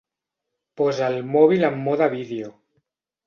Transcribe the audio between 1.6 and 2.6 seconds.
en mode vídeo.